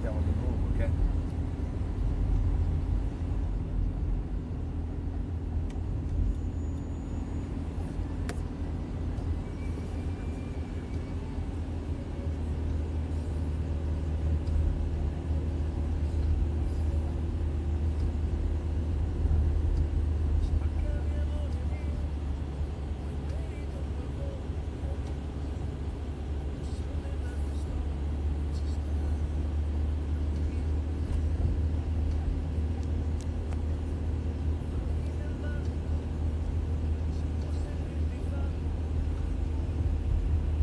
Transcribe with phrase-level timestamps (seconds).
[0.00, 0.51] Gracias.